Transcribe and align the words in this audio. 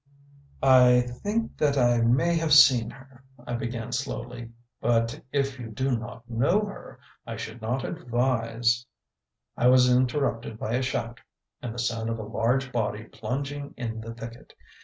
"I 0.63 1.01
think 1.01 1.57
that 1.57 1.77
I 1.77 2.01
may 2.01 2.35
have 2.37 2.53
seen 2.53 2.89
her," 2.89 3.23
I 3.45 3.53
began 3.53 3.91
slowly; 3.91 4.49
"but 4.79 5.21
if 5.31 5.59
you 5.59 5.67
do 5.69 5.95
not 5.95 6.27
know 6.27 6.61
her 6.61 6.99
I 7.27 7.37
should 7.37 7.61
not 7.61 7.85
advise" 7.85 8.87
I 9.55 9.67
was 9.67 9.95
interrupted 9.95 10.57
by 10.57 10.73
a 10.73 10.81
shout 10.81 11.19
and 11.61 11.71
the 11.71 11.77
sound 11.77 12.09
of 12.09 12.17
a 12.17 12.23
large 12.23 12.71
body 12.71 13.03
plunging 13.03 13.75
in 13.77 14.01
the 14.01 14.11
thicket. 14.15 14.53